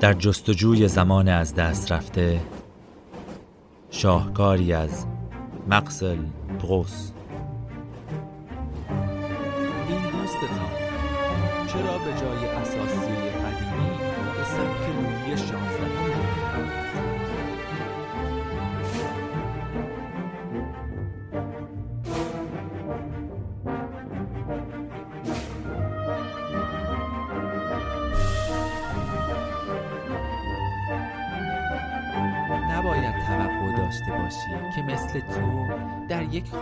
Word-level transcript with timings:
در 0.00 0.12
جستجوی 0.12 0.88
زمان 0.88 1.28
از 1.28 1.54
دست 1.54 1.92
رفته 1.92 2.40
شاهکاری 3.90 4.72
از 4.72 5.06
مقسل 5.68 6.18
بروس 6.62 7.10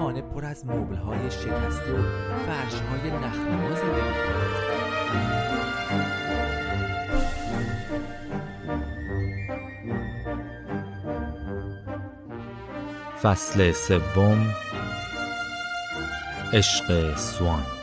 خانه 0.06 0.22
پر 0.22 0.44
از 0.44 0.66
مبلهای 0.66 1.30
شکسته 1.30 1.92
و 1.92 2.02
فرشهای 2.46 3.10
نخنما 3.10 3.74
زندگی 3.74 4.00
کنید 4.00 4.56
فصل 13.22 13.72
سوم 13.72 14.46
عشق 16.52 17.16
سوان. 17.16 17.75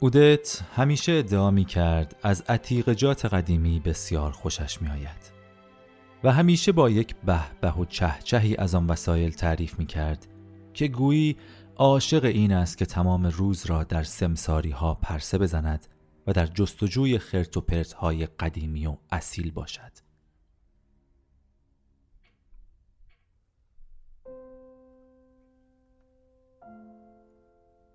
اودت 0.00 0.62
همیشه 0.74 1.12
ادعا 1.12 1.50
می 1.50 1.64
کرد 1.64 2.16
از 2.22 2.42
عتیقجات 2.48 3.24
قدیمی 3.24 3.80
بسیار 3.80 4.32
خوشش 4.32 4.82
می 4.82 4.88
آید 4.88 5.32
و 6.24 6.32
همیشه 6.32 6.72
با 6.72 6.90
یک 6.90 7.14
به 7.16 7.40
به 7.60 7.72
و 7.72 7.84
چهچهی 7.84 8.56
از 8.56 8.74
آن 8.74 8.86
وسایل 8.86 9.30
تعریف 9.30 9.78
می 9.78 9.86
کرد 9.86 10.26
که 10.74 10.88
گویی 10.88 11.36
عاشق 11.76 12.24
این 12.24 12.52
است 12.52 12.78
که 12.78 12.86
تمام 12.86 13.26
روز 13.26 13.66
را 13.66 13.84
در 13.84 14.02
سمساری 14.02 14.70
ها 14.70 14.94
پرسه 14.94 15.38
بزند 15.38 15.86
و 16.26 16.32
در 16.32 16.46
جستجوی 16.46 17.18
خرت 17.18 17.56
و 17.56 17.60
پرت 17.60 17.92
های 17.92 18.26
قدیمی 18.26 18.86
و 18.86 18.96
اصیل 19.10 19.50
باشد. 19.50 19.92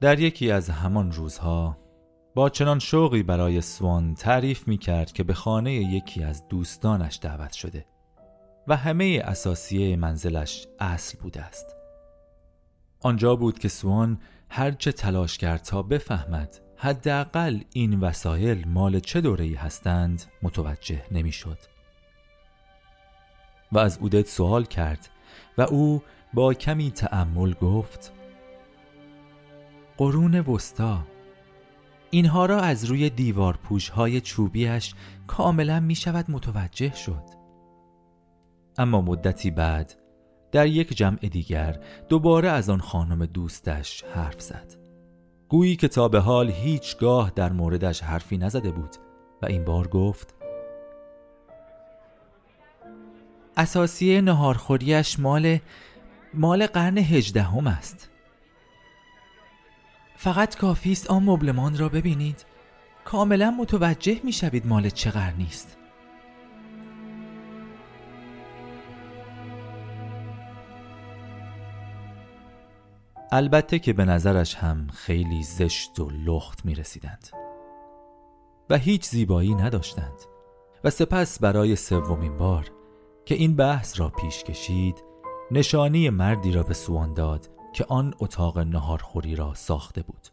در 0.01 0.19
یکی 0.19 0.51
از 0.51 0.69
همان 0.69 1.11
روزها 1.11 1.82
با 2.35 2.49
چنان 2.49 2.79
شوقی 2.79 3.23
برای 3.23 3.61
سوان 3.61 4.15
تعریف 4.15 4.67
می 4.67 4.77
کرد 4.77 5.11
که 5.11 5.23
به 5.23 5.33
خانه 5.33 5.73
یکی 5.73 6.23
از 6.23 6.47
دوستانش 6.47 7.19
دعوت 7.21 7.53
شده 7.53 7.85
و 8.67 8.75
همه 8.75 9.21
اساسیه 9.25 9.95
منزلش 9.95 10.67
اصل 10.79 11.17
بوده 11.19 11.41
است. 11.41 11.75
آنجا 13.01 13.35
بود 13.35 13.59
که 13.59 13.67
سوان 13.67 14.19
هرچه 14.49 14.91
تلاش 14.91 15.37
کرد 15.37 15.61
تا 15.61 15.81
بفهمد 15.81 16.59
حداقل 16.77 17.59
این 17.73 17.99
وسایل 17.99 18.67
مال 18.67 18.99
چه 18.99 19.21
دوره‌ای 19.21 19.53
هستند 19.53 20.23
متوجه 20.43 21.03
نمی‌شد. 21.11 21.57
و 23.71 23.79
از 23.79 23.97
اودت 23.97 24.27
سوال 24.27 24.65
کرد 24.65 25.09
و 25.57 25.61
او 25.61 26.03
با 26.33 26.53
کمی 26.53 26.91
تأمل 26.91 27.53
گفت 27.53 28.13
قرون 29.97 30.39
وسطا 30.39 31.03
اینها 32.13 32.45
را 32.45 32.59
از 32.59 32.85
روی 32.85 33.09
دیوار 33.09 33.57
پوش 33.63 33.89
های 33.89 34.21
چوبیش 34.21 34.93
کاملا 35.27 35.79
می 35.79 35.95
شود 35.95 36.31
متوجه 36.31 36.95
شد. 36.95 37.23
اما 38.77 39.01
مدتی 39.01 39.51
بعد 39.51 39.93
در 40.51 40.67
یک 40.67 40.97
جمع 40.97 41.17
دیگر 41.17 41.79
دوباره 42.09 42.49
از 42.49 42.69
آن 42.69 42.79
خانم 42.79 43.25
دوستش 43.25 44.03
حرف 44.03 44.41
زد. 44.41 44.75
گویی 45.49 45.75
که 45.75 45.87
تا 45.87 46.07
به 46.07 46.19
حال 46.19 46.49
هیچگاه 46.51 47.31
در 47.35 47.51
موردش 47.51 48.03
حرفی 48.03 48.37
نزده 48.37 48.71
بود 48.71 48.95
و 49.41 49.45
این 49.45 49.63
بار 49.63 49.87
گفت 49.87 50.35
اساسی 53.57 54.21
نهارخوریش 54.21 55.19
مال 55.19 55.59
مال 56.33 56.67
قرن 56.67 56.97
هجدهم 56.97 57.67
است. 57.67 58.12
فقط 60.23 60.55
کافی 60.55 60.91
است 60.91 61.11
آن 61.11 61.23
مبلمان 61.23 61.77
را 61.77 61.89
ببینید. 61.89 62.45
کاملا 63.05 63.51
متوجه 63.51 64.21
می 64.23 64.31
شوید 64.31 64.67
مال 64.67 64.89
چه 64.89 65.11
قرنی 65.11 65.45
است. 65.45 65.77
البته 73.31 73.79
که 73.79 73.93
به 73.93 74.05
نظرش 74.05 74.55
هم 74.55 74.87
خیلی 74.93 75.43
زشت 75.43 75.99
و 75.99 76.09
لخت 76.09 76.65
می 76.65 76.75
رسیدند 76.75 77.29
و 78.69 78.77
هیچ 78.77 79.05
زیبایی 79.05 79.55
نداشتند 79.55 80.19
و 80.83 80.89
سپس 80.89 81.39
برای 81.39 81.75
سومین 81.75 82.37
بار 82.37 82.71
که 83.25 83.35
این 83.35 83.55
بحث 83.55 83.99
را 83.99 84.09
پیش 84.09 84.43
کشید 84.43 85.03
نشانی 85.51 86.09
مردی 86.09 86.51
را 86.51 86.63
به 86.63 86.73
سوان 86.73 87.13
داد 87.13 87.52
که 87.73 87.85
آن 87.89 88.13
اتاق 88.19 88.59
نهارخوری 88.59 89.35
را 89.35 89.53
ساخته 89.53 90.01
بود 90.01 90.27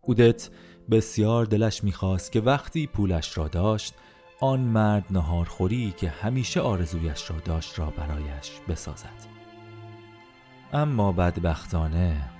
اودت 0.00 0.50
بسیار 0.90 1.44
دلش 1.44 1.84
می‌خواست 1.84 2.32
که 2.32 2.40
وقتی 2.40 2.86
پولش 2.86 3.38
را 3.38 3.48
داشت 3.48 3.94
آن 4.40 4.60
مرد 4.60 5.04
نهارخوری 5.10 5.94
که 5.96 6.08
همیشه 6.08 6.60
آرزویش 6.60 7.30
را 7.30 7.40
داشت 7.40 7.78
را 7.78 7.90
برایش 7.90 8.60
بسازد 8.68 9.26
اما 10.72 11.12
بدبختانه 11.12 12.30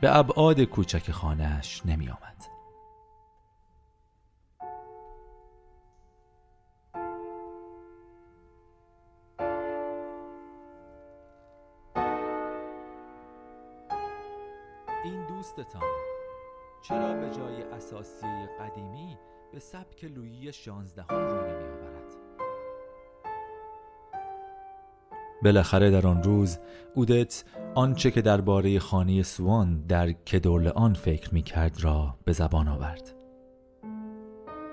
به 0.00 0.16
ابعاد 0.16 0.60
کوچک 0.60 1.10
خانهاش 1.10 1.86
نمی 1.86 2.08
آمد. 2.08 2.59
دوستتان 15.60 15.82
چرا 16.82 17.14
به 17.14 17.30
جای 17.36 17.62
اساسی 17.62 18.26
قدیمی 18.60 19.18
به 19.52 19.58
سبک 19.58 20.04
لویی 20.04 20.52
شانزدهم 20.52 21.28
روی 21.28 21.52
نمی 21.52 21.64
آورد؟ 21.64 22.16
بالاخره 25.44 25.90
در 25.90 26.06
آن 26.06 26.22
روز 26.22 26.58
اودت 26.94 27.44
آنچه 27.74 28.10
که 28.10 28.22
درباره 28.22 28.78
خانه 28.78 29.22
سوان 29.22 29.86
در 29.86 30.12
کدورلان 30.12 30.94
فکر 30.94 31.34
می 31.34 31.42
کرد 31.42 31.84
را 31.84 32.14
به 32.24 32.32
زبان 32.32 32.68
آورد 32.68 33.14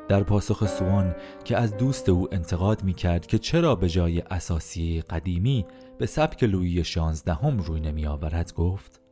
در 0.07 0.23
پاسخ 0.23 0.65
سوان 0.65 1.15
که 1.43 1.57
از 1.57 1.77
دوست 1.77 2.09
او 2.09 2.33
انتقاد 2.33 2.83
می 2.83 2.93
کرد 2.93 3.27
که 3.27 3.37
چرا 3.37 3.75
به 3.75 3.89
جای 3.89 4.19
اساسی 4.19 5.01
قدیمی 5.01 5.65
به 5.97 6.05
سبک 6.05 6.43
لویی 6.43 6.83
شانزدهم 6.83 7.59
روی 7.59 7.79
نمی 7.79 8.05
آورد 8.05 8.53
گفت 8.53 9.06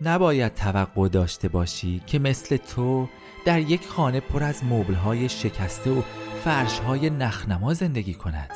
نباید 0.00 0.54
توقع 0.54 1.08
داشته 1.08 1.48
باشی 1.48 2.02
که 2.06 2.18
مثل 2.18 2.56
تو 2.56 3.08
در 3.44 3.60
یک 3.60 3.86
خانه 3.86 4.20
پر 4.20 4.42
از 4.42 4.64
مبلهای 4.64 5.28
شکسته 5.28 5.90
و 5.90 6.02
فرش 6.44 6.78
های 6.78 7.10
نخنما 7.10 7.74
زندگی 7.74 8.14
کند. 8.14 8.50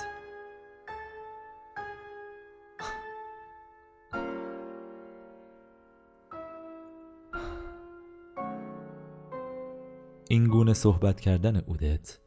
این 10.29 10.45
گونه 10.45 10.75
صحبت 10.75 11.21
کردن 11.21 11.57
اودت 11.57 12.19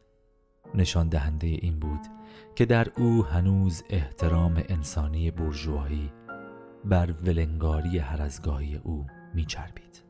نشان 0.76 1.10
دهنده 1.10 1.48
این 1.48 1.80
بود 1.80 2.00
که 2.56 2.66
در 2.66 2.88
او 2.98 3.26
هنوز 3.26 3.84
احترام 3.90 4.64
انسانی 4.70 5.32
برجوهایی 5.32 6.12
بر 6.86 7.12
ولنگاری 7.12 7.98
هرزگاهی 7.98 8.76
او 8.84 9.08
میچربید 9.34 10.04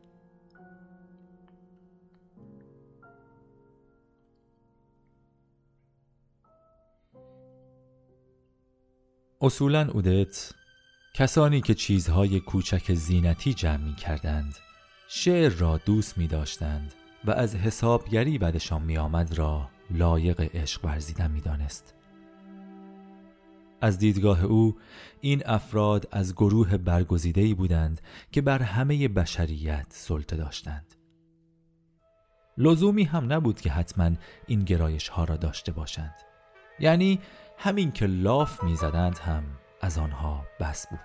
اصولا 9.41 9.89
اودت 9.91 10.51
کسانی 11.13 11.61
که 11.61 11.73
چیزهای 11.73 12.39
کوچک 12.39 12.93
زینتی 12.93 13.53
جمع 13.53 13.77
می 13.77 13.95
کردند 13.95 14.55
شعر 15.07 15.51
را 15.51 15.77
دوست 15.77 16.17
می 16.17 16.27
داشتند 16.27 16.93
و 17.25 17.31
از 17.31 17.55
حسابگری 17.55 18.37
بدشان 18.37 18.81
می 18.81 18.97
آمد 18.97 19.37
را 19.37 19.69
لایق 19.91 20.41
عشق 20.55 20.85
ورزیدن 20.85 21.31
می 21.31 21.41
دانست. 21.41 21.95
از 23.85 23.99
دیدگاه 23.99 24.43
او 24.43 24.77
این 25.21 25.43
افراد 25.45 26.07
از 26.11 26.35
گروه 26.35 26.77
برگزیده‌ای 26.77 27.53
بودند 27.53 28.01
که 28.31 28.41
بر 28.41 28.61
همه 28.61 29.07
بشریت 29.07 29.85
سلطه 29.89 30.37
داشتند. 30.37 30.95
لزومی 32.57 33.03
هم 33.03 33.33
نبود 33.33 33.61
که 33.61 33.69
حتما 33.69 34.11
این 34.47 34.59
گرایش 34.59 35.09
ها 35.09 35.23
را 35.23 35.37
داشته 35.37 35.71
باشند. 35.71 36.15
یعنی 36.79 37.19
همین 37.57 37.91
که 37.91 38.05
لاف 38.05 38.63
می‌زدند 38.63 39.17
هم 39.17 39.43
از 39.81 39.97
آنها 39.97 40.45
بس 40.59 40.87
بود. 40.87 40.99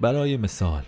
برای 0.00 0.36
مثال 0.36 0.84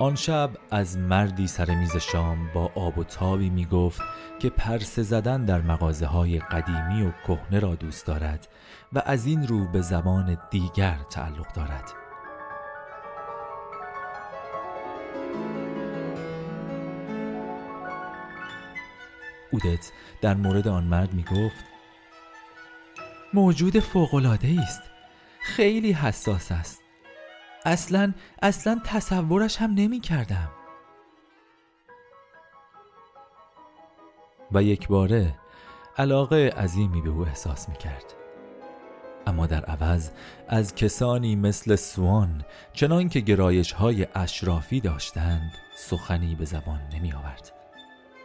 آن 0.00 0.14
شب 0.14 0.50
از 0.70 0.98
مردی 0.98 1.46
سر 1.46 1.74
میز 1.74 1.96
شام 1.96 2.50
با 2.54 2.72
آب 2.74 2.98
و 2.98 3.04
تابی 3.04 3.50
می 3.50 3.66
گفت 3.66 4.00
که 4.38 4.50
پرسه 4.50 5.02
زدن 5.02 5.44
در 5.44 5.60
مغازه 5.60 6.06
های 6.06 6.38
قدیمی 6.38 7.02
و 7.02 7.12
کهنه 7.26 7.60
را 7.60 7.74
دوست 7.74 8.06
دارد 8.06 8.48
و 8.92 9.02
از 9.06 9.26
این 9.26 9.46
رو 9.46 9.68
به 9.68 9.80
زبان 9.80 10.38
دیگر 10.50 10.98
تعلق 11.10 11.52
دارد. 11.52 11.92
اودت 19.52 19.92
در 20.20 20.34
مورد 20.34 20.68
آن 20.68 20.84
مرد 20.84 21.14
می 21.14 21.22
گفت 21.22 21.64
موجود 23.34 23.78
فوقلاده 23.78 24.56
است. 24.62 24.82
خیلی 25.40 25.92
حساس 25.92 26.52
است. 26.52 26.87
اصلا 27.68 28.12
اصلا 28.42 28.80
تصورش 28.84 29.56
هم 29.56 29.74
نمی 29.74 30.00
کردم 30.00 30.48
و 34.52 34.62
یک 34.62 34.88
باره 34.88 35.34
علاقه 35.96 36.48
عظیمی 36.48 37.00
به 37.02 37.10
او 37.10 37.26
احساس 37.26 37.68
می 37.68 37.76
کرد 37.76 38.14
اما 39.26 39.46
در 39.46 39.64
عوض 39.64 40.10
از 40.48 40.74
کسانی 40.74 41.36
مثل 41.36 41.76
سوان 41.76 42.44
چنان 42.72 43.08
که 43.08 43.20
گرایش 43.20 43.72
های 43.72 44.06
اشرافی 44.14 44.80
داشتند 44.80 45.52
سخنی 45.76 46.34
به 46.34 46.44
زبان 46.44 46.80
نمی 46.94 47.12
آورد 47.12 47.52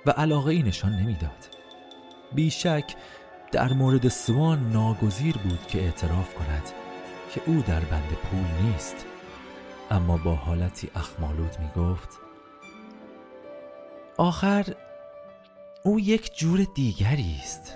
و 0.05 0.11
علاقه 0.11 0.51
ای 0.51 0.63
نشان 0.63 0.91
نمی‌داد. 0.91 1.49
بیشک 2.35 2.95
در 3.51 3.73
مورد 3.73 4.07
سوان 4.07 4.71
ناگزیر 4.71 5.37
بود 5.37 5.67
که 5.67 5.81
اعتراف 5.81 6.33
کند 6.35 6.69
که 7.33 7.41
او 7.45 7.63
در 7.67 7.79
بند 7.79 8.09
پول 8.23 8.65
نیست. 8.65 9.05
اما 9.93 10.17
با 10.17 10.35
حالتی 10.35 10.89
اخمالود 10.95 11.51
می 11.59 11.83
گفت 11.83 12.09
آخر 14.17 14.65
او 15.83 15.99
یک 15.99 16.35
جور 16.37 16.67
دیگری 16.75 17.35
است 17.39 17.73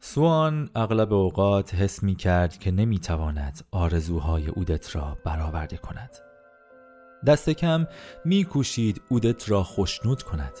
سوان 0.00 0.70
اغلب 0.74 1.12
اوقات 1.12 1.74
حس 1.74 2.02
می 2.02 2.14
کرد 2.14 2.58
که 2.58 2.70
نمی 2.70 2.98
تواند 2.98 3.64
آرزوهای 3.70 4.48
اودت 4.48 4.96
را 4.96 5.18
برآورده 5.24 5.76
کند. 5.76 6.33
دست 7.26 7.50
کم 7.50 7.86
می 8.24 8.44
کوشید 8.44 9.02
اودت 9.08 9.50
را 9.50 9.62
خوشنود 9.62 10.22
کند 10.22 10.52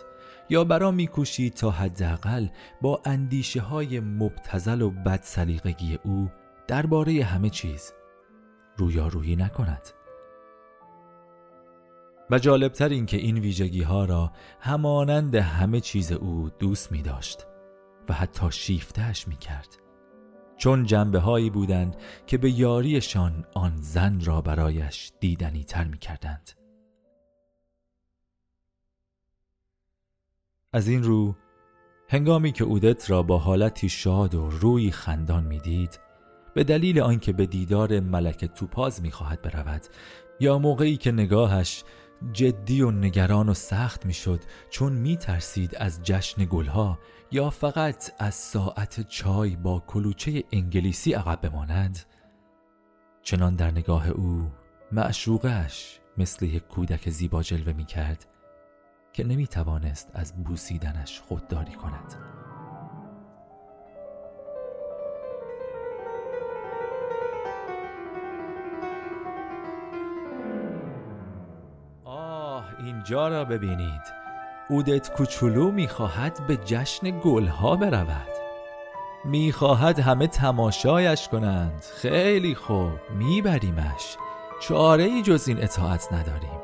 یا 0.50 0.64
برا 0.64 0.90
می 0.90 1.06
کوشید 1.06 1.54
تا 1.54 1.70
حداقل 1.70 2.46
با 2.82 3.00
اندیشه 3.04 3.60
های 3.60 4.00
مبتزل 4.00 4.82
و 4.82 4.90
بد 4.90 5.20
سلیقگی 5.22 5.98
او 6.04 6.30
درباره 6.68 7.24
همه 7.24 7.50
چیز 7.50 7.92
رویارویی 8.76 9.36
نکند. 9.36 9.88
و 12.30 12.38
جالبتر 12.38 12.88
این 12.88 13.06
که 13.06 13.16
این 13.16 13.38
ویژگی 13.38 13.82
ها 13.82 14.04
را 14.04 14.32
همانند 14.60 15.34
همه 15.34 15.80
چیز 15.80 16.12
او 16.12 16.50
دوست 16.58 16.92
می 16.92 17.02
داشت 17.02 17.46
و 18.08 18.12
حتی 18.12 18.46
شیفتهش 18.50 19.28
می 19.28 19.36
کرد 19.36 19.83
چون 20.64 20.84
جنبه 20.84 21.18
هایی 21.18 21.50
بودند 21.50 21.96
که 22.26 22.38
به 22.38 22.50
یاریشان 22.50 23.44
آن 23.54 23.76
زن 23.76 24.20
را 24.20 24.40
برایش 24.40 25.12
دیدنی 25.20 25.64
تر 25.64 25.84
می 25.84 25.98
کردند. 25.98 26.50
از 30.72 30.88
این 30.88 31.02
رو 31.02 31.36
هنگامی 32.08 32.52
که 32.52 32.64
اودت 32.64 33.10
را 33.10 33.22
با 33.22 33.38
حالتی 33.38 33.88
شاد 33.88 34.34
و 34.34 34.50
روی 34.50 34.90
خندان 34.90 35.44
می‌دید 35.44 36.00
به 36.54 36.64
دلیل 36.64 37.00
آنکه 37.00 37.32
به 37.32 37.46
دیدار 37.46 38.00
ملک 38.00 38.44
توپاز 38.44 39.02
می‌خواهد 39.02 39.42
برود 39.42 39.82
یا 40.40 40.58
موقعی 40.58 40.96
که 40.96 41.12
نگاهش 41.12 41.84
جدی 42.32 42.82
و 42.82 42.90
نگران 42.90 43.48
و 43.48 43.54
سخت 43.54 44.06
می‌شد 44.06 44.40
چون 44.70 44.92
میترسید 44.92 45.76
از 45.76 46.02
جشن 46.02 46.44
گلها 46.44 46.98
یا 47.34 47.50
فقط 47.50 48.12
از 48.18 48.34
ساعت 48.34 49.08
چای 49.08 49.56
با 49.56 49.82
کلوچه 49.86 50.44
انگلیسی 50.52 51.12
عقب 51.12 51.40
بماند؟ 51.40 51.98
چنان 53.22 53.56
در 53.56 53.70
نگاه 53.70 54.08
او 54.08 54.50
معشوقش 54.92 56.00
مثل 56.18 56.46
یک 56.46 56.68
کودک 56.68 57.10
زیبا 57.10 57.42
جلوه 57.42 57.72
می 57.72 57.84
کرد 57.84 58.26
که 59.12 59.24
نمی 59.24 59.46
توانست 59.46 60.10
از 60.14 60.44
بوسیدنش 60.44 61.20
خودداری 61.20 61.72
کند. 61.72 62.14
آه 72.04 72.80
اینجا 72.80 73.28
را 73.28 73.44
ببینید. 73.44 74.23
اودت 74.68 75.12
کوچولو 75.12 75.70
می‌خواهد 75.70 76.46
به 76.46 76.56
جشن 76.56 77.20
گلها 77.20 77.76
برود. 77.76 78.34
می‌خواهد 79.24 79.98
همه 79.98 80.26
تماشایش 80.26 81.28
کنند. 81.28 81.84
خیلی 81.96 82.54
خوب 82.54 82.92
میبریمش. 83.10 84.16
چاره 84.60 85.04
ای 85.04 85.22
جز 85.22 85.48
این 85.48 85.62
اطاعت 85.62 86.12
نداریم. 86.12 86.60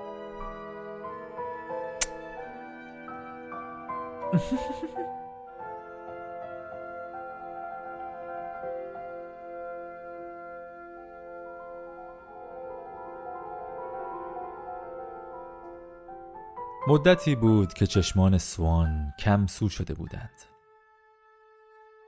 مدتی 16.91 17.35
بود 17.35 17.73
که 17.73 17.87
چشمان 17.87 18.39
سوان 18.39 19.13
کم 19.19 19.47
سو 19.47 19.69
شده 19.69 19.95
بودند. 19.95 20.43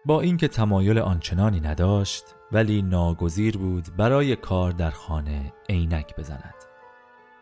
با 0.04 0.20
اینکه 0.20 0.48
تمایل 0.48 0.98
آنچنانی 0.98 1.60
نداشت 1.60 2.24
ولی 2.52 2.82
ناگزیر 2.82 3.58
بود 3.58 3.96
برای 3.96 4.36
کار 4.36 4.70
در 4.70 4.90
خانه 4.90 5.52
عینک 5.68 6.16
بزند. 6.16 6.54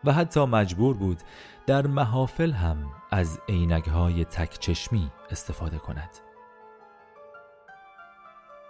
و 0.03 0.13
حتی 0.13 0.45
مجبور 0.45 0.97
بود 0.97 1.17
در 1.65 1.87
محافل 1.87 2.51
هم 2.51 2.91
از 3.11 3.39
عینک 3.49 3.87
های 3.87 4.25
تک 4.25 4.59
چشمی 4.59 5.11
استفاده 5.29 5.77
کند. 5.77 6.17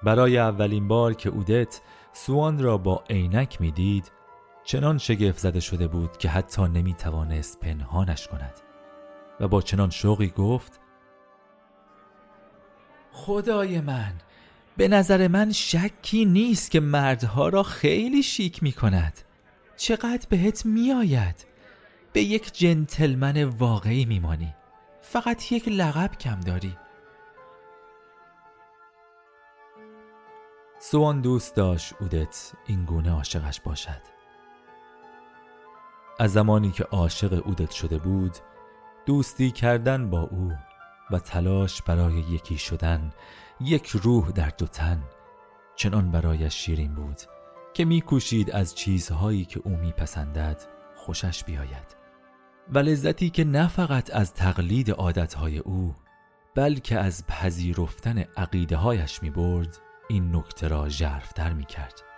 برای 0.04 0.38
اولین 0.38 0.88
بار 0.88 1.13
که 1.13 1.30
اودت 1.30 1.82
سوان 2.13 2.63
را 2.63 2.78
با 2.78 3.04
عینک 3.10 3.62
می‌دید 3.62 4.12
چنان 4.63 4.98
شگفت 4.98 5.38
زده 5.39 5.60
شده 5.60 5.88
بود 5.88 6.18
که 6.18 6.30
حتی 6.30 6.62
نمی 6.62 6.94
توانست 6.94 7.60
پنهانش 7.60 8.27
کند. 8.27 8.53
و 9.39 9.48
با 9.48 9.62
چنان 9.62 9.89
شوقی 9.89 10.27
گفت 10.27 10.80
خدای 13.12 13.82
من 13.82 14.13
به 14.77 14.88
نظر 14.88 15.27
من 15.27 15.51
شکی 15.51 16.25
نیست 16.25 16.72
که 16.72 16.80
مردها 16.80 17.50
را 17.50 17.63
خیلی 17.63 18.24
شیک 18.24 18.63
می 18.63 18.72
کند 18.72 19.22
چقدر 19.77 20.27
بهت 20.30 20.65
می 20.65 20.91
آید 20.91 21.46
به 22.13 22.22
یک 22.22 22.53
جنتلمن 22.53 23.44
واقعی 23.44 24.06
میمانی. 24.06 24.56
فقط 25.01 25.51
یک 25.51 25.68
لقب 25.68 26.18
کم 26.18 26.39
داری. 26.39 26.77
سوان 30.80 31.22
دوست 31.22 31.56
داشت 31.56 31.94
اودت 32.00 32.51
این 32.68 32.86
گونه 32.86 33.12
عاشقش 33.12 33.62
باشد. 33.62 34.21
از 36.20 36.34
زمانی 36.34 36.72
که 36.72 36.84
عاشق 36.84 37.48
اودت 37.48 37.72
شده 37.72 37.98
بود 37.98 38.38
دوستی 39.06 39.51
کردن 39.51 40.10
با 40.10 40.22
او 40.22 40.51
و 41.12 41.20
تلاش 41.20 41.82
برای 41.82 42.13
یکی 42.13 42.58
شدن 42.58 43.12
یک 43.62 43.88
روح 43.88 44.32
در 44.32 44.51
دو 44.58 44.68
تن 44.68 45.03
چنان 45.75 46.12
برایش 46.12 46.53
شیرین 46.53 46.96
بود 46.96 47.18
که 47.74 47.86
میکوشید 47.86 48.51
از 48.51 48.75
چیزهایی 48.75 49.46
که 49.46 49.62
او 49.63 49.75
میپسندد 49.75 50.63
خوشش 50.96 51.44
بیاید 51.44 51.96
و 52.70 52.80
لذتی 52.80 53.30
که 53.30 53.44
نه 53.44 53.68
فقط 53.68 54.15
از 54.15 54.34
تقلید 54.34 54.91
عادتهای 54.91 55.58
او 55.58 55.96
بلکه 56.56 57.00
از 57.00 57.27
پذیرفتن 57.27 58.18
عقیده 58.38 58.75
هایش 58.75 59.24
می 59.24 59.30
برد 59.30 59.77
این 60.10 60.36
نکته 60.36 60.68
را 60.68 60.89
جرفتر 60.89 61.53
می 61.53 61.65
کرد. 61.65 62.11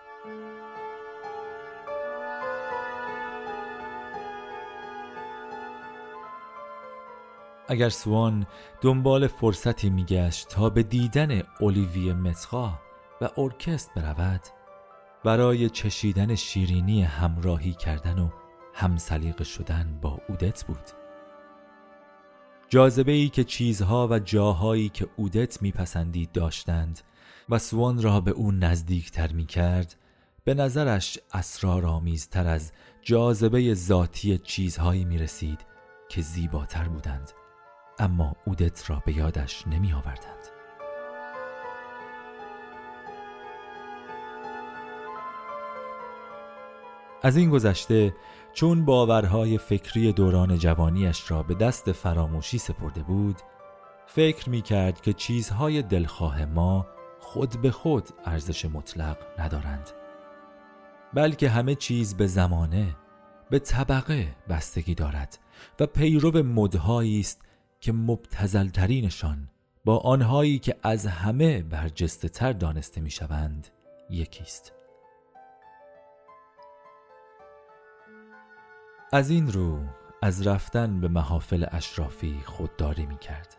اگر 7.68 7.90
سوان 7.90 8.48
دنبال 8.82 9.28
فرصتی 9.28 9.90
میگشت 9.90 10.48
تا 10.48 10.70
به 10.70 10.84
دیدن 10.84 11.42
اولیوی 11.60 12.14
متخا 12.14 12.80
و 13.22 13.30
ارکست 13.38 13.94
برود 13.96 14.42
برای 15.24 15.70
چشیدن 15.70 16.36
شیرینی 16.36 17.04
همراهی 17.04 17.74
کردن 17.74 18.20
و 18.20 18.30
همسلیق 18.74 19.44
شدن 19.44 20.00
با 20.02 20.20
اودت 20.30 20.64
بود. 20.66 20.90
جاذبه 22.70 23.12
ای 23.12 23.30
که 23.30 23.44
چیزها 23.44 24.08
و 24.12 24.20
جاهایی 24.20 24.90
که 24.90 25.08
اودت 25.16 25.62
میپسندید 25.62 26.32
داشتند 26.32 27.02
و 27.50 27.60
سوان 27.60 28.02
را 28.02 28.22
به 28.22 28.32
او 28.32 28.52
نزدیکتر 28.52 29.32
می 29.32 29.46
کرد 29.46 29.96
به 30.44 30.54
نظرش 30.54 31.20
اسرارآمیزتر 31.34 32.48
از 32.48 32.72
جاذبه 33.02 33.74
ذاتی 33.74 34.38
چیزهایی 34.38 35.06
می 35.06 35.18
رسید 35.18 35.60
که 36.10 36.22
زیباتر 36.22 36.88
بودند. 36.88 37.32
اما 38.00 38.36
اودت 38.46 38.90
را 38.90 39.04
به 39.06 39.18
یادش 39.18 39.68
نمی 39.68 39.94
آوردند. 39.94 40.48
از 47.24 47.38
این 47.38 47.50
گذشته 47.50 48.16
چون 48.54 48.86
باورهای 48.86 49.58
فکری 49.58 50.12
دوران 50.12 50.58
جوانیش 50.58 51.32
را 51.32 51.44
به 51.44 51.54
دست 51.54 51.92
فراموشی 51.92 52.58
سپرده 52.58 53.04
بود 53.04 53.36
فکر 54.06 54.50
می 54.50 54.62
کرد 54.62 55.02
که 55.02 55.14
چیزهای 55.14 55.82
دلخواه 55.82 56.46
ما 56.46 56.88
خود 57.20 57.62
به 57.62 57.72
خود 57.72 58.10
ارزش 58.26 58.66
مطلق 58.66 59.18
ندارند 59.40 59.90
بلکه 61.14 61.50
همه 61.50 61.76
چیز 61.76 62.18
به 62.18 62.28
زمانه 62.28 62.96
به 63.50 63.60
طبقه 63.60 64.36
بستگی 64.50 64.96
دارد 64.96 65.40
و 65.80 65.86
پیرو 65.86 66.44
مدهایی 66.44 67.20
است 67.20 67.42
که 67.84 67.92
مبتزلترینشان 67.92 69.50
با 69.86 69.98
آنهایی 69.98 70.60
که 70.60 70.76
از 70.84 71.06
همه 71.06 71.64
برجسته 71.64 72.30
تر 72.30 72.54
دانسته 72.54 73.02
می 73.02 73.12
شوند 73.12 73.68
یکیست. 74.10 74.74
از 79.14 79.30
این 79.30 79.52
رو 79.52 79.80
از 80.22 80.48
رفتن 80.48 81.02
به 81.02 81.08
محافل 81.08 81.66
اشرافی 81.72 82.40
خودداری 82.46 83.06
می 83.06 83.18
کرد 83.18 83.58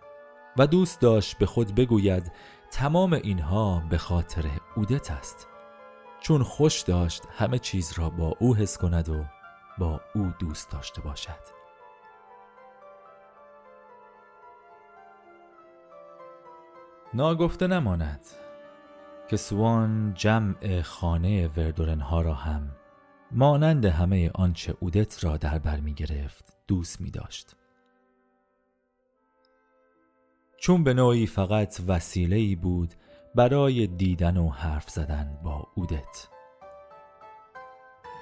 و 0.58 0.66
دوست 0.66 1.00
داشت 1.00 1.38
به 1.38 1.46
خود 1.46 1.74
بگوید 1.74 2.32
تمام 2.70 3.12
اینها 3.12 3.82
به 3.90 3.98
خاطر 3.98 4.44
اودت 4.76 5.10
است 5.10 5.48
چون 6.20 6.42
خوش 6.42 6.80
داشت 6.80 7.22
همه 7.30 7.58
چیز 7.58 7.98
را 7.98 8.10
با 8.10 8.36
او 8.40 8.56
حس 8.56 8.78
کند 8.78 9.08
و 9.08 9.24
با 9.78 10.00
او 10.14 10.32
دوست 10.38 10.70
داشته 10.70 11.00
باشد. 11.00 11.63
ناگفته 17.14 17.66
نماند 17.66 18.20
که 19.28 19.36
سوان 19.36 20.14
جمع 20.14 20.82
خانه 20.82 21.48
وردورنها 21.48 22.20
را 22.20 22.34
هم 22.34 22.70
مانند 23.32 23.84
همه 23.84 24.30
آنچه 24.34 24.74
اودت 24.80 25.24
را 25.24 25.36
در 25.36 25.58
بر 25.58 25.80
می 25.80 25.94
گرفت 25.94 26.56
دوست 26.66 27.00
می 27.00 27.10
داشت. 27.10 27.56
چون 30.56 30.84
به 30.84 30.94
نوعی 30.94 31.26
فقط 31.26 31.80
وسیله 31.86 32.36
ای 32.36 32.56
بود 32.56 32.94
برای 33.34 33.86
دیدن 33.86 34.36
و 34.36 34.48
حرف 34.48 34.90
زدن 34.90 35.38
با 35.42 35.66
اودت 35.74 36.28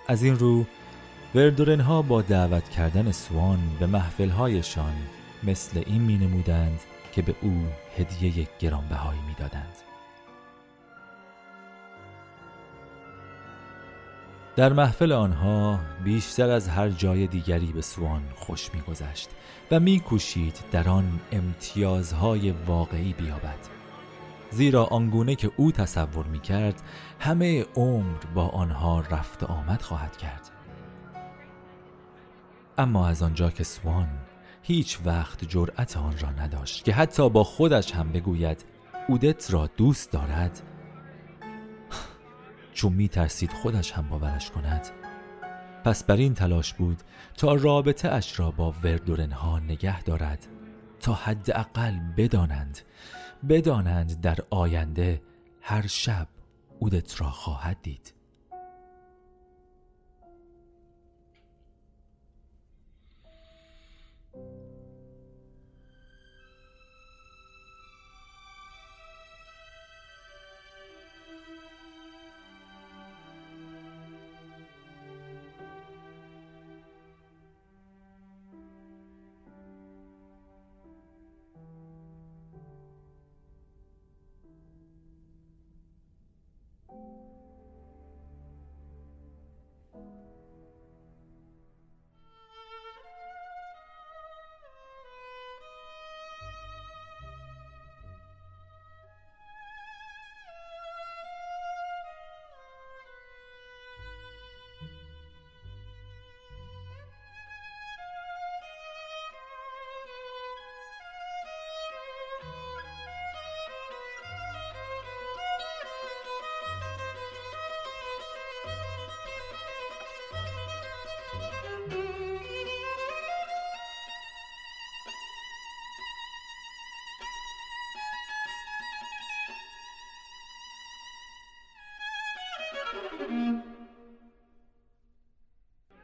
از 0.09 0.23
این 0.23 0.39
رو 0.39 0.65
وردورنها 1.35 2.03
با 2.03 2.23
دعوت 2.23 2.69
کردن 2.69 3.11
سوان 3.11 3.59
به 3.81 3.87
محفلهایشان 3.87 4.95
مثل 5.43 5.83
این 5.87 6.03
می 6.03 6.19
نمودند 6.19 6.81
که 7.13 7.23
به 7.23 7.35
او 7.41 7.67
هدیه 7.97 8.49
گرانبهایی 8.59 9.21
می 9.21 9.35
دادند. 9.35 9.77
در 14.57 14.73
محفل 14.73 15.13
آنها 15.13 15.81
بیشتر 16.05 16.51
از 16.51 16.69
هر 16.69 16.89
جای 16.89 17.27
دیگری 17.27 17.73
به 17.73 17.83
سوان 17.83 18.23
خوش 18.35 18.75
میگذشت 18.75 19.31
و 19.71 19.81
میکوشید 19.81 20.59
در 20.73 20.89
آن 20.89 21.21
امتیازهای 21.33 22.51
واقعی 22.51 23.13
بیابد 23.13 23.59
زیرا 24.51 24.85
آنگونه 24.85 25.35
که 25.35 25.51
او 25.57 25.73
تصور 25.73 26.27
می‌کرد 26.27 26.83
همه 27.21 27.67
عمر 27.77 28.19
با 28.35 28.49
آنها 28.49 29.01
رفت 29.01 29.43
آمد 29.45 29.83
خواهد 29.83 30.17
کرد 30.17 30.51
اما 32.79 33.09
از 33.09 33.23
آنجا 33.23 33.51
که 33.51 33.65
سوان 33.65 34.09
هیچ 34.63 34.99
وقت 35.05 35.45
جرأت 35.45 35.97
آن 35.97 36.19
را 36.19 36.31
نداشت 36.31 36.85
که 36.85 36.93
حتی 36.93 37.31
با 37.31 37.45
خودش 37.45 37.93
هم 37.93 38.13
بگوید 38.13 38.65
اودت 39.09 39.53
را 39.53 39.67
دوست 39.67 40.13
دارد؟ 40.13 40.63
چون 42.75 42.93
می 42.93 43.09
ترسید 43.09 43.53
خودش 43.53 43.93
هم 43.93 44.09
باورش 44.09 44.51
کند. 44.51 44.87
پس 45.85 46.05
بر 46.05 46.17
این 46.17 46.35
تلاش 46.35 46.75
بود 46.75 47.03
تا 47.37 47.55
رابطه 47.55 48.09
اش 48.09 48.41
را 48.41 48.51
با 48.51 48.75
وردورنها 48.85 49.59
نگه 49.59 50.03
دارد 50.03 50.47
تا 51.01 51.13
حداقل 51.13 51.99
بدانند 52.17 52.79
بدانند 53.49 54.21
در 54.21 54.39
آینده 54.51 55.23
هر 55.61 55.87
شب 55.87 56.29
اودت 56.79 57.21
را 57.21 57.31
خواهد 57.31 57.77
دید. 57.83 58.13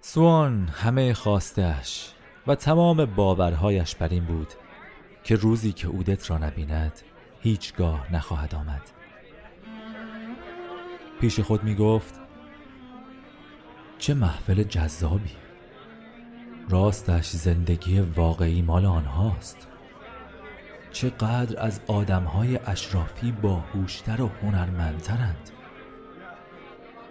سوان 0.01 0.69
همه 0.69 1.15
خواستش 1.15 2.13
و 2.47 2.55
تمام 2.55 3.05
باورهایش 3.05 3.95
بر 3.95 4.09
این 4.09 4.25
بود 4.25 4.49
که 5.25 5.37
روزی 5.37 5.73
که 5.73 5.89
اودت 5.89 6.31
را 6.31 6.39
نبیند 6.39 6.93
هیچگاه 7.41 8.15
نخواهد 8.15 8.55
آمد. 8.55 8.83
پیش 11.21 11.41
خود 11.41 11.65
می 11.65 11.75
گفت 11.75 12.15
چه 13.99 14.15
محفل 14.15 14.63
جذابی. 14.63 15.37
راستش 16.69 17.27
زندگی 17.27 18.01
واقعی 18.01 18.63
مال 18.63 18.87
آنهاست. 18.87 19.69
چقدر 20.93 21.65
از 21.65 21.81
آدمهای 21.87 22.59
اشرافی 22.67 23.33
باهوشتر 23.33 24.23
و 24.23 24.29
هنرمندترند. 24.43 25.51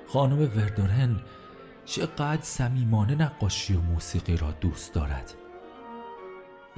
خانم 0.08 0.40
وردورن 0.40 1.20
چقدر 1.86 2.42
صمیمانه 2.42 3.16
نقاشی 3.16 3.74
و 3.74 3.82
موسیقی 3.82 4.38
را 4.38 4.52
دوست 4.52 4.94
دارد 4.94 5.34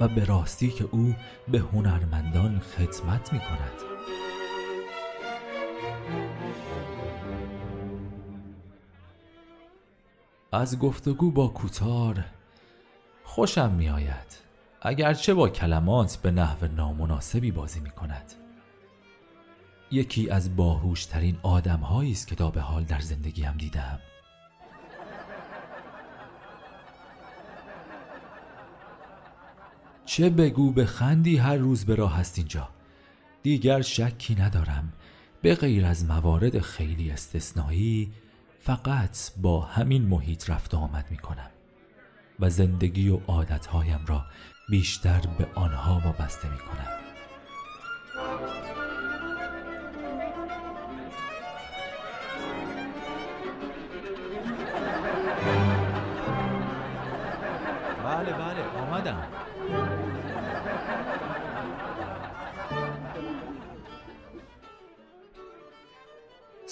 و 0.00 0.08
به 0.08 0.24
راستی 0.24 0.70
که 0.70 0.88
او 0.90 1.14
به 1.48 1.58
هنرمندان 1.58 2.58
خدمت 2.58 3.32
می 3.32 3.38
کند. 3.38 3.90
از 10.52 10.78
گفتگو 10.78 11.30
با 11.30 11.48
کوتار 11.48 12.24
خوشم 13.24 13.72
می 13.72 13.88
آید. 13.88 14.36
اگرچه 14.82 15.34
با 15.34 15.48
کلمات 15.48 16.16
به 16.16 16.30
نحو 16.30 16.66
نامناسبی 16.66 17.50
بازی 17.50 17.80
می 17.80 17.90
کند. 17.90 18.39
یکی 19.90 20.30
از 20.30 20.56
باهوشترین 20.56 21.36
آدم 21.42 21.84
است 21.84 22.26
که 22.26 22.34
تا 22.34 22.50
به 22.50 22.60
حال 22.60 22.84
در 22.84 23.00
زندگیم 23.00 23.52
دیدم. 23.52 23.98
چه 30.06 30.30
بگو 30.30 30.72
به 30.72 30.86
خندی 30.86 31.36
هر 31.36 31.56
روز 31.56 31.84
به 31.84 31.94
راه 31.94 32.16
هست 32.16 32.38
اینجا. 32.38 32.68
دیگر 33.42 33.82
شکی 33.82 34.34
ندارم. 34.34 34.92
به 35.42 35.54
غیر 35.54 35.86
از 35.86 36.04
موارد 36.04 36.58
خیلی 36.58 37.10
استثنایی 37.10 38.12
فقط 38.58 39.18
با 39.36 39.60
همین 39.60 40.02
محیط 40.02 40.50
رفت 40.50 40.74
آمد 40.74 41.06
می 41.10 41.16
کنم 41.16 41.50
و 42.40 42.50
زندگی 42.50 43.08
و 43.08 43.16
عادتهایم 43.16 44.04
را 44.06 44.24
بیشتر 44.70 45.20
به 45.38 45.46
آنها 45.54 46.00
وابسته 46.04 46.50
می 46.50 46.58
کنم 46.58 46.99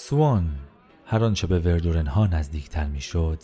سوان 0.09 0.51
هر 1.07 1.25
آنچه 1.25 1.47
به 1.47 1.59
وردورن 1.59 2.07
ها 2.07 2.27
نزدیکتر 2.27 2.87
می‌شد 2.87 3.39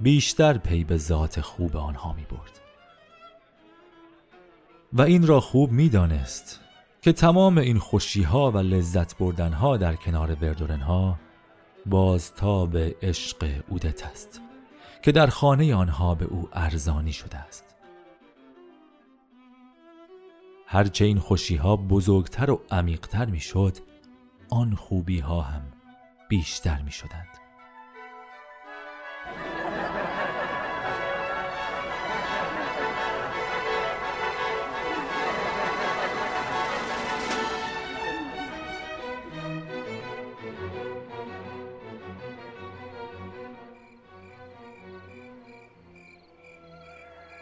بیشتر 0.00 0.58
پی 0.58 0.84
به 0.84 0.96
ذات 0.96 1.40
خوب 1.40 1.76
آنها 1.76 2.12
می 2.12 2.24
برد 2.24 2.60
و 4.92 5.02
این 5.02 5.26
را 5.26 5.40
خوب 5.40 5.72
می‌دانست 5.72 6.60
که 7.02 7.12
تمام 7.12 7.58
این 7.58 7.78
خوشی 7.78 8.22
ها 8.22 8.50
و 8.50 8.58
لذت 8.58 9.18
بردن 9.18 9.52
ها 9.52 9.76
در 9.76 9.94
کنار 9.94 10.36
وردورن 10.42 10.80
ها 10.80 11.18
به 12.66 12.96
عشق 13.02 13.62
اودت 13.68 14.06
است 14.06 14.40
که 15.02 15.12
در 15.12 15.26
خانه 15.26 15.74
آنها 15.74 16.14
به 16.14 16.24
او 16.24 16.48
ارزانی 16.52 17.12
شده 17.12 17.36
است. 17.36 17.64
هرچه 20.66 21.04
این 21.04 21.18
خوشی 21.18 21.56
ها 21.56 21.76
بزرگتر 21.76 22.50
و 22.50 22.60
عمیقتر 22.70 23.26
می‌شد 23.26 23.76
آن 24.50 24.74
خوبی 24.74 25.18
ها 25.18 25.40
هم 25.40 25.62
بیشتر 26.28 26.82
می 26.82 26.92
شدند. 26.92 27.28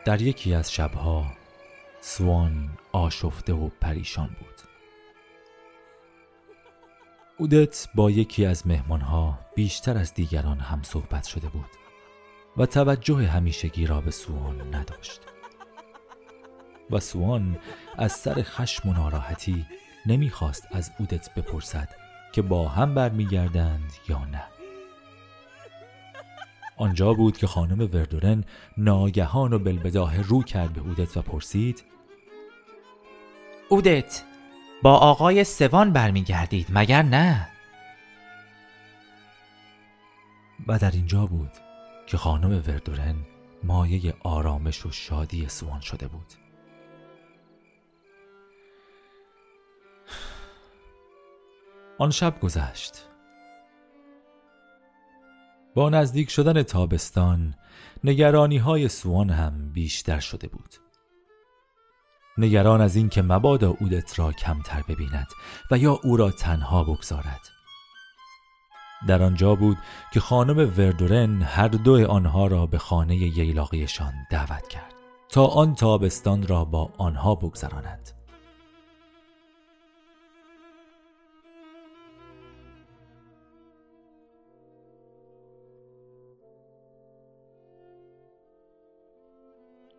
در 0.05 0.22
یکی 0.22 0.55
از 0.55 0.72
شبها 0.72 1.33
سوان 2.01 2.70
آشفته 2.92 3.53
و 3.53 3.68
پریشان 3.81 4.37
بود 4.40 4.76
اودت 7.38 7.88
با 7.94 8.11
یکی 8.11 8.46
از 8.46 8.66
مهمانها 8.66 9.38
بیشتر 9.55 9.99
از 9.99 10.14
دیگران 10.14 10.59
هم 10.59 10.83
صحبت 10.83 11.25
شده 11.25 11.49
بود 11.49 11.70
و 12.57 12.66
توجه 12.66 13.16
همیشگی 13.16 13.87
را 13.87 14.01
به 14.01 14.11
سوان 14.11 14.75
نداشت. 14.75 15.20
و 16.90 17.01
سوان 17.01 17.59
از 17.96 18.12
سر 18.12 18.42
خشم 18.42 18.88
و 18.88 18.92
ناراحتی 18.92 19.66
نمی‌خواست 20.07 20.68
از 20.70 20.90
اودت 20.99 21.35
بپرسد 21.35 21.88
که 22.33 22.42
با 22.42 22.68
هم 22.68 22.94
برمیگردند 22.94 23.92
یا 24.09 24.25
نه. 24.25 24.44
آنجا 26.77 27.14
بود 27.14 27.38
که 27.38 27.46
خانم 27.46 27.81
وردورن 27.81 28.44
ناگهان 28.77 29.53
و 29.53 29.59
بلبداه 29.59 30.22
رو 30.22 30.42
کرد 30.42 30.72
به 30.72 30.81
اودت 30.81 31.16
و 31.16 31.22
پرسید 31.22 31.85
اودت 33.68 34.22
با 34.83 34.95
آقای 34.95 35.45
سوان 35.45 35.93
برمیگردید 35.93 36.67
مگر 36.71 37.03
نه؟ 37.03 37.49
و 40.67 40.79
در 40.79 40.91
اینجا 40.91 41.27
بود 41.27 41.51
که 42.07 42.17
خانم 42.17 42.51
وردورن 42.51 43.17
مایه 43.62 44.15
آرامش 44.23 44.87
و 44.87 44.91
شادی 44.91 45.49
سوان 45.49 45.81
شده 45.81 46.09
بود. 46.09 46.33
آن 51.99 52.11
شب 52.11 52.41
گذشت. 52.41 53.09
با 55.75 55.89
نزدیک 55.89 56.31
شدن 56.31 56.62
تابستان 56.62 57.55
نگرانی 58.05 58.59
های 58.59 58.89
سوان 58.89 59.31
هم 59.31 59.73
بیشتر 59.73 60.21
شده 60.21 60.49
بود. 60.49 60.86
نگران 62.38 62.81
از 62.81 62.96
اینکه 62.96 63.22
مبادا 63.22 63.70
اودت 63.70 64.18
را 64.18 64.33
کمتر 64.33 64.83
ببیند 64.88 65.27
و 65.70 65.79
یا 65.79 66.01
او 66.03 66.16
را 66.16 66.31
تنها 66.31 66.85
بگذارد. 66.85 67.40
در 69.09 69.22
آنجا 69.22 69.55
بود 69.55 69.77
که 70.12 70.20
خانم 70.20 70.59
وردورن 70.79 71.42
هر 71.42 71.68
دو 71.68 72.11
آنها 72.11 72.46
را 72.46 72.66
به 72.66 72.79
خانه 72.79 73.16
ییلاقیشان 73.16 74.12
دعوت 74.31 74.68
کرد 74.68 74.94
تا 75.29 75.46
آن 75.46 75.75
تابستان 75.75 76.46
را 76.46 76.64
با 76.64 76.92
آنها 76.99 77.35
بگذراند. 77.35 78.15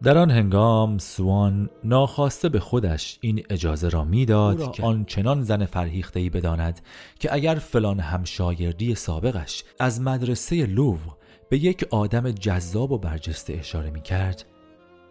در 0.04 0.18
آن 0.18 0.32
هنگام 0.32 0.98
سوان 0.98 1.70
ناخواسته 1.84 2.50
به 2.50 2.60
خودش 2.60 3.18
این 3.22 3.44
اجازه 3.50 3.90
را 3.90 4.04
می‌داد 4.04 4.72
که 4.72 4.84
آنچنان 4.84 5.42
زن 5.42 5.66
فرهیخته 5.66 6.20
ای 6.20 6.30
بداند 6.30 6.82
که 7.20 7.34
اگر 7.34 7.56
فلان 7.56 8.00
همشایردی 8.00 8.96
سابقش 8.96 9.64
از 9.80 10.02
مدرسه 10.02 10.66
لوو 10.66 10.98
به 11.50 11.58
یک 11.58 11.88
آدم 11.92 12.32
جذاب 12.32 12.92
و 12.92 12.98
برجسته 12.98 13.54
اشاره 13.54 13.90
می 13.90 14.02
کرد 14.02 14.46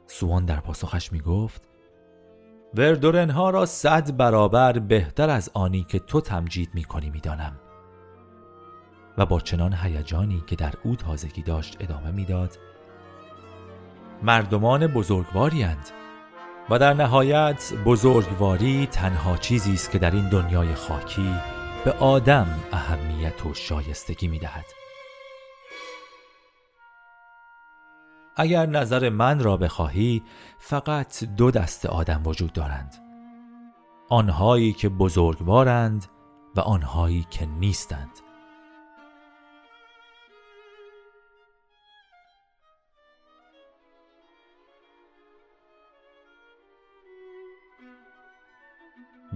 سوان 0.06 0.44
در 0.44 0.60
پاسخش 0.60 1.12
می 1.12 1.20
گفت 1.20 1.62
وردورنها 2.74 3.50
را 3.50 3.66
صد 3.66 4.16
برابر 4.16 4.78
بهتر 4.78 5.30
از 5.30 5.50
آنی 5.54 5.86
که 5.88 5.98
تو 5.98 6.20
تمجید 6.20 6.70
می 6.74 6.84
کنی 6.84 7.10
می 7.10 7.20
دانم. 7.20 7.56
و 9.18 9.26
با 9.26 9.40
چنان 9.40 9.72
هیجانی 9.72 10.42
که 10.46 10.56
در 10.56 10.74
او 10.84 10.96
تازگی 10.96 11.42
داشت 11.42 11.76
ادامه 11.80 12.10
می‌داد 12.10 12.58
مردمان 14.22 14.86
بزرگواری 14.86 15.66
و 16.70 16.78
در 16.78 16.94
نهایت 16.94 17.72
بزرگواری 17.84 18.86
تنها 18.86 19.36
چیزی 19.36 19.74
است 19.74 19.90
که 19.90 19.98
در 19.98 20.10
این 20.10 20.28
دنیای 20.28 20.74
خاکی 20.74 21.34
به 21.84 21.92
آدم 21.92 22.46
اهمیت 22.72 23.46
و 23.46 23.54
شایستگی 23.54 24.28
می 24.28 24.38
دهد. 24.38 24.64
اگر 28.36 28.66
نظر 28.66 29.08
من 29.08 29.40
را 29.40 29.56
بخواهی 29.56 30.22
فقط 30.58 31.24
دو 31.24 31.50
دست 31.50 31.86
آدم 31.86 32.22
وجود 32.24 32.52
دارند. 32.52 32.94
آنهایی 34.08 34.72
که 34.72 34.88
بزرگوارند 34.88 36.06
و 36.56 36.60
آنهایی 36.60 37.26
که 37.30 37.46
نیستند. 37.46 38.25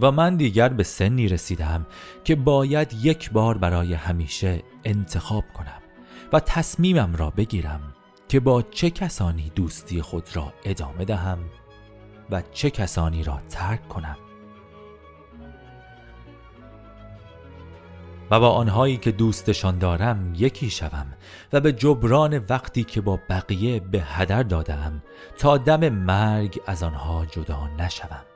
و 0.01 0.13
من 0.13 0.37
دیگر 0.37 0.69
به 0.69 0.83
سنی 0.83 1.29
رسیدم 1.29 1.87
که 2.25 2.37
باید 2.37 2.93
یک 2.93 3.31
بار 3.31 3.59
برای 3.59 3.95
همیشه 3.95 4.63
انتخاب 4.85 5.45
کنم 5.55 5.81
و 6.33 6.41
تصمیمم 6.41 7.17
را 7.17 7.31
بگیرم 7.31 7.81
که 8.29 8.41
با 8.41 8.63
چه 8.63 8.91
کسانی 8.91 9.53
دوستی 9.55 10.03
خود 10.03 10.37
را 10.37 10.53
ادامه 10.65 11.05
دهم 11.05 11.39
و 12.31 12.43
چه 12.53 12.71
کسانی 12.71 13.25
را 13.25 13.41
ترک 13.49 13.89
کنم. 13.89 14.17
و 18.31 18.41
با 18.41 18.51
آنهایی 18.51 18.97
که 18.97 19.13
دوستشان 19.13 19.79
دارم 19.79 20.33
یکی 20.37 20.71
شوم 20.71 21.07
و 21.53 21.61
به 21.61 21.73
جبران 21.73 22.39
وقتی 22.49 22.85
که 22.85 23.01
با 23.01 23.19
بقیه 23.29 23.81
به 23.81 24.01
هدر 24.01 24.43
دادم 24.43 25.03
تا 25.39 25.59
دم 25.59 25.89
مرگ 25.89 26.61
از 26.67 26.83
آنها 26.83 27.27
جدا 27.27 27.69
نشوم. 27.79 28.30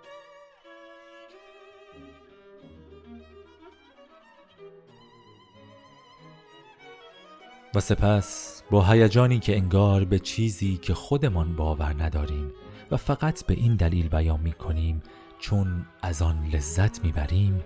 و 7.75 7.81
سپس 7.81 8.63
با 8.71 8.85
هیجانی 8.85 9.39
که 9.39 9.57
انگار 9.57 10.05
به 10.05 10.19
چیزی 10.19 10.77
که 10.77 10.95
خودمان 10.95 11.57
باور 11.57 12.03
نداریم 12.03 12.53
و 12.91 12.97
فقط 12.97 13.47
به 13.47 13.55
این 13.55 13.77
دلیل 13.77 14.09
بیان 14.09 14.41
می 14.41 14.53
کنیم 14.53 15.03
چون 15.39 15.87
از 16.03 16.23
آن 16.23 16.47
لذت 16.47 17.05
می 17.05 17.13
بریم 17.13 17.65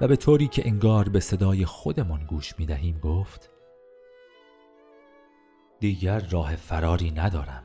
و 0.00 0.08
به 0.08 0.16
طوری 0.16 0.48
که 0.48 0.68
انگار 0.68 1.08
به 1.08 1.20
صدای 1.20 1.64
خودمان 1.64 2.24
گوش 2.24 2.58
می 2.58 2.66
دهیم 2.66 2.98
گفت 2.98 3.50
دیگر 5.80 6.20
راه 6.30 6.56
فراری 6.56 7.10
ندارم 7.10 7.62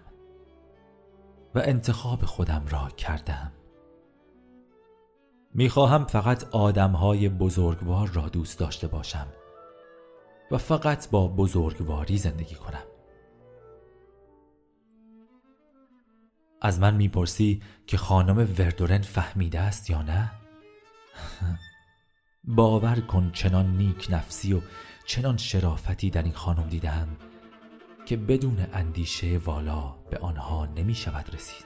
و 1.56 1.60
انتخاب 1.60 2.26
خودم 2.26 2.65
را 2.70 2.89
کردم. 2.98 3.52
می‌خواهم 5.54 6.06
فقط 6.06 6.44
آدمهای 6.52 7.30
بزرگوار 7.30 8.08
را 8.08 8.30
دوست 8.30 8.60
داشته 8.60 8.88
باشم. 8.88 9.28
و 10.52 10.58
فقط 10.58 11.10
با 11.10 11.28
بزرگواری 11.28 12.18
زندگی 12.18 12.56
کنم. 12.56 12.84
از 16.62 16.80
من 16.80 16.96
می‌پرسی 16.96 17.62
که 17.88 17.98
خانم 17.98 18.38
وردورن 18.38 19.02
فهمیده 19.02 19.60
است 19.60 19.90
یا 19.90 20.02
نه؟ 20.02 20.32
باور 22.44 23.00
کن 23.00 23.32
چنان 23.34 23.78
نیک 23.78 24.08
نفسی 24.10 24.54
و 24.54 24.62
چنان 25.06 25.38
شرافتی 25.38 26.10
در 26.10 26.24
این 26.24 26.34
خانم 26.34 26.70
دیدم 26.70 27.08
که 28.06 28.18
بدون 28.18 28.66
اندیشه 28.74 29.38
والا 29.38 29.96
به 30.10 30.18
آنها 30.18 30.66
نمی 30.66 30.96
شود 30.96 31.36
رسید. 31.36 31.66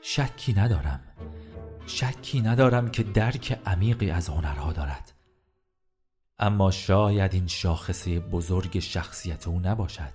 شکی 0.00 0.52
ندارم. 0.52 1.00
شکی 1.86 2.40
ندارم 2.40 2.90
که 2.90 3.02
درک 3.02 3.60
عمیقی 3.66 4.10
از 4.10 4.28
هنرها 4.28 4.72
دارد. 4.72 5.17
اما 6.38 6.70
شاید 6.70 7.34
این 7.34 7.46
شاخصه 7.46 8.20
بزرگ 8.20 8.78
شخصیت 8.78 9.48
او 9.48 9.60
نباشد. 9.60 10.12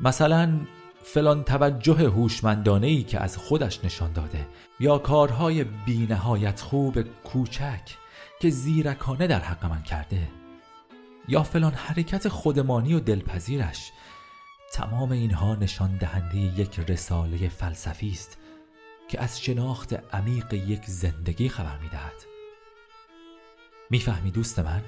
مثلا 0.00 0.60
فلان 1.02 1.44
توجه 1.44 2.08
هوشمندانه 2.08 2.86
ای 2.86 3.02
که 3.02 3.20
از 3.20 3.36
خودش 3.36 3.84
نشان 3.84 4.12
داده 4.12 4.46
یا 4.80 4.98
کارهای 4.98 5.64
بینهایت 5.64 6.60
خوب 6.60 7.00
کوچک 7.02 7.96
که 8.40 8.50
زیرکانه 8.50 9.26
در 9.26 9.40
حق 9.40 9.64
من 9.64 9.82
کرده 9.82 10.28
یا 11.28 11.42
فلان 11.42 11.72
حرکت 11.72 12.28
خودمانی 12.28 12.94
و 12.94 13.00
دلپذیرش 13.00 13.92
تمام 14.72 15.12
اینها 15.12 15.54
نشان 15.54 15.96
دهنده 15.96 16.36
یک 16.36 16.80
رساله 16.88 17.48
فلسفی 17.48 18.10
است 18.10 18.38
که 19.08 19.22
از 19.22 19.42
شناخت 19.42 20.14
عمیق 20.14 20.54
یک 20.54 20.84
زندگی 20.86 21.48
خبر 21.48 21.78
می‌دهد. 21.78 22.33
می‌فهمی 23.94 24.30
دوست 24.30 24.58
من؟ 24.58 24.82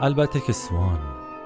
البته 0.00 0.40
که 0.40 0.52
سوان 0.52 0.98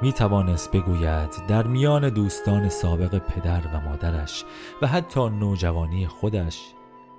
می 0.02 0.12
توانست 0.12 0.70
بگوید 0.70 1.30
در 1.48 1.66
میان 1.66 2.08
دوستان 2.08 2.68
سابق 2.68 3.18
پدر 3.18 3.60
و 3.74 3.80
مادرش 3.80 4.44
و 4.82 4.86
حتی 4.86 5.28
نوجوانی 5.28 6.06
خودش 6.06 6.74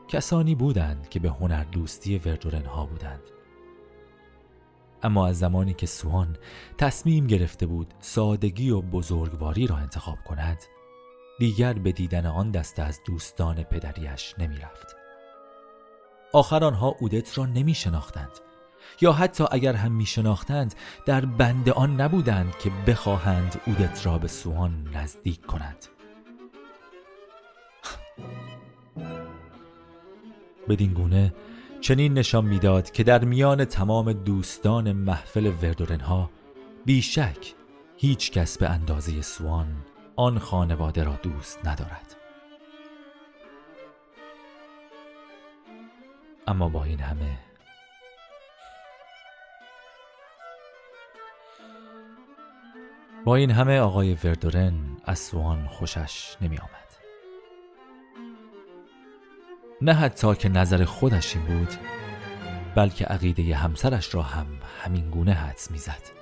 کسانی 0.07 0.55
بودند 0.55 1.09
که 1.09 1.19
به 1.19 1.29
هنر 1.29 1.63
دوستی 1.63 2.17
وردورن 2.17 2.65
ها 2.65 2.85
بودند 2.85 3.38
اما 5.03 5.27
از 5.27 5.39
زمانی 5.39 5.73
که 5.73 5.85
سوان 5.85 6.37
تصمیم 6.77 7.27
گرفته 7.27 7.65
بود 7.65 7.93
سادگی 7.99 8.69
و 8.69 8.81
بزرگواری 8.81 9.67
را 9.67 9.77
انتخاب 9.77 10.17
کند 10.25 10.57
دیگر 11.39 11.73
به 11.73 11.91
دیدن 11.91 12.25
آن 12.25 12.51
دسته 12.51 12.83
از 12.83 12.99
دوستان 13.05 13.63
پدریش 13.63 14.35
نمی 14.37 14.57
رفت. 14.57 14.95
آخر 16.33 16.63
آنها 16.63 16.95
اودت 16.99 17.37
را 17.37 17.45
نمی 17.45 17.73
شناختند 17.73 18.39
یا 19.01 19.13
حتی 19.13 19.43
اگر 19.51 19.73
هم 19.73 19.91
می 19.91 20.05
شناختند 20.05 20.75
در 21.05 21.25
بند 21.25 21.69
آن 21.69 22.01
نبودند 22.01 22.57
که 22.57 22.71
بخواهند 22.87 23.61
اودت 23.65 24.05
را 24.05 24.17
به 24.17 24.27
سوان 24.27 24.87
نزدیک 24.93 25.45
کنند 25.45 25.85
بدین 30.69 30.93
گونه 30.93 31.33
چنین 31.81 32.13
نشان 32.13 32.45
می‌داد 32.45 32.91
که 32.91 33.03
در 33.03 33.25
میان 33.25 33.65
تمام 33.65 34.13
دوستان 34.13 34.91
محفل 34.91 35.45
وردورنها 35.61 36.29
بیشک 36.85 37.53
هیچ 37.97 38.31
کس 38.31 38.57
به 38.57 38.69
اندازه 38.69 39.21
سوان 39.21 39.67
آن 40.15 40.39
خانواده 40.39 41.03
را 41.03 41.19
دوست 41.23 41.67
ندارد. 41.67 42.15
اما 46.47 46.69
با 46.69 46.83
این 46.83 46.99
همه 46.99 47.37
با 53.25 53.35
این 53.35 53.51
همه 53.51 53.79
آقای 53.79 54.13
وردورن 54.13 54.73
از 55.05 55.19
سوان 55.19 55.67
خوشش 55.67 56.37
نمی 56.41 56.57
آمد 56.57 56.88
نه 59.81 59.93
حتی 59.93 60.35
که 60.35 60.49
نظر 60.49 60.85
خودش 60.85 61.35
این 61.35 61.45
بود 61.45 61.69
بلکه 62.75 63.05
عقیده 63.05 63.55
همسرش 63.55 64.15
را 64.15 64.21
هم 64.21 64.47
همین 64.83 65.09
گونه 65.09 65.33
حدس 65.33 65.71
می‌زد. 65.71 66.19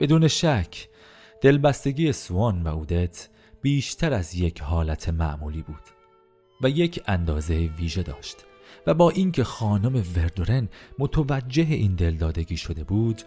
بدون 0.00 0.28
شک 0.28 0.88
دلبستگی 1.40 2.12
سوان 2.12 2.62
و 2.62 2.68
اودت 2.68 3.28
بیشتر 3.62 4.12
از 4.12 4.34
یک 4.34 4.60
حالت 4.60 5.08
معمولی 5.08 5.62
بود 5.62 5.82
و 6.62 6.68
یک 6.68 7.02
اندازه 7.06 7.54
ویژه 7.54 8.02
داشت 8.02 8.36
و 8.86 8.94
با 8.94 9.10
اینکه 9.10 9.44
خانم 9.44 10.02
وردورن 10.16 10.68
متوجه 10.98 11.62
این 11.62 11.94
دلدادگی 11.94 12.56
شده 12.56 12.84
بود 12.84 13.22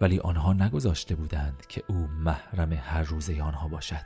ولی 0.00 0.18
آنها 0.18 0.52
نگذاشته 0.52 1.14
بودند 1.14 1.66
که 1.68 1.82
او 1.88 1.96
محرم 1.96 2.72
هر 2.72 3.02
روزه 3.02 3.42
آنها 3.42 3.68
باشد 3.68 4.04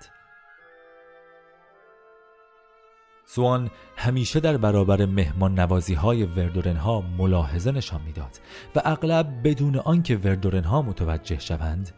سوان 3.26 3.70
همیشه 3.96 4.40
در 4.40 4.56
برابر 4.56 5.06
مهمان 5.06 5.60
نوازی 5.60 5.94
های 5.94 6.24
وردورن 6.24 6.76
ها 6.76 7.00
ملاحظه 7.00 7.72
نشان 7.72 8.02
می‌داد 8.02 8.40
و 8.76 8.82
اغلب 8.84 9.48
بدون 9.48 9.76
آنکه 9.76 10.16
وردورن 10.16 10.64
ها 10.64 10.82
متوجه 10.82 11.38
شوند 11.38 11.90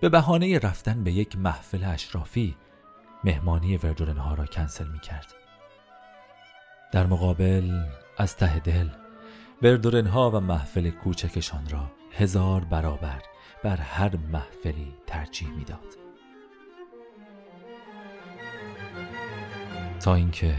به 0.00 0.08
بهانه 0.08 0.58
رفتن 0.58 1.04
به 1.04 1.12
یک 1.12 1.38
محفل 1.38 1.84
اشرافی 1.84 2.56
مهمانی 3.24 3.76
وردورن 3.76 4.16
ها 4.16 4.34
را 4.34 4.46
کنسل 4.46 4.88
می 4.88 4.98
کرد. 4.98 5.34
در 6.92 7.06
مقابل 7.06 7.84
از 8.18 8.36
ته 8.36 8.58
دل 8.58 8.88
وردورن 9.62 10.06
ها 10.06 10.30
و 10.30 10.40
محفل 10.40 10.90
کوچکشان 10.90 11.68
را 11.70 11.90
هزار 12.18 12.64
برابر 12.64 13.22
بر 13.62 13.76
هر 13.76 14.16
محفلی 14.16 14.94
ترجیح 15.06 15.48
می‌داد. 15.48 15.96
تا 20.00 20.14
اینکه 20.14 20.56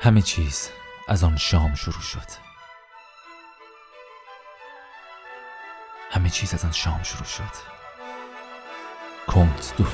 همه 0.00 0.22
چیز 0.22 0.70
از 1.08 1.24
آن 1.24 1.36
شام 1.36 1.74
شروع 1.74 2.00
شد. 2.02 2.48
همه 6.10 6.30
چیز 6.30 6.54
از 6.54 6.64
آن 6.64 6.72
شام 6.72 7.02
شروع 7.02 7.26
شد. 7.26 7.78
کنت 9.26 9.74
دو 9.76 9.84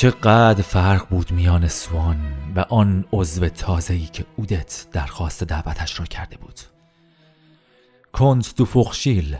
چقدر 0.00 0.62
فرق 0.62 1.08
بود 1.08 1.30
میان 1.32 1.68
سوان 1.68 2.16
و 2.56 2.60
آن 2.60 3.04
عضو 3.12 3.48
تازه‌ای 3.48 4.06
که 4.06 4.24
اودت 4.36 4.86
درخواست 4.92 5.44
دعوتش 5.44 6.00
را 6.00 6.06
کرده 6.06 6.36
بود 6.36 6.60
کنت 8.12 8.54
دو 8.56 8.64
فخشیل 8.64 9.36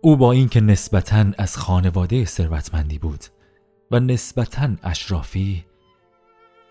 او 0.00 0.16
با 0.16 0.32
اینکه 0.32 0.60
نسبتا 0.60 1.26
از 1.38 1.56
خانواده 1.56 2.24
ثروتمندی 2.24 2.98
بود 2.98 3.24
و 3.90 4.00
نسبتا 4.00 4.68
اشرافی 4.82 5.64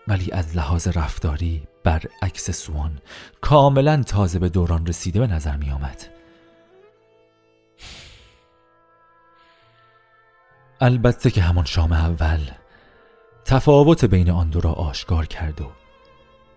ولی 0.08 0.32
از 0.32 0.56
لحاظ 0.56 0.88
رفتاری 0.88 1.62
برعکس 1.84 2.50
سوان 2.50 2.98
کاملا 3.40 4.02
تازه 4.02 4.38
به 4.38 4.48
دوران 4.48 4.86
رسیده 4.86 5.20
به 5.20 5.26
نظر 5.26 5.56
می 5.56 5.70
آمد. 5.70 6.13
البته 10.80 11.30
که 11.30 11.42
همان 11.42 11.64
شام 11.64 11.92
اول 11.92 12.40
تفاوت 13.44 14.04
بین 14.04 14.30
آن 14.30 14.50
دو 14.50 14.60
را 14.60 14.72
آشکار 14.72 15.26
کرد 15.26 15.60
و 15.60 15.70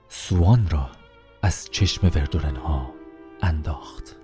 سوان 0.10 0.70
را 0.70 0.90
از 1.42 1.70
چشم 1.72 2.08
وردورنها 2.16 2.92
انداخت. 3.42 4.17